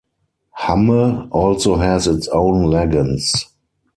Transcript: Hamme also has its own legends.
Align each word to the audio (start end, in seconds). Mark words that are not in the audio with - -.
Hamme 0.57 1.27
also 1.29 1.75
has 1.75 2.07
its 2.07 2.27
own 2.29 2.63
legends. 2.71 3.31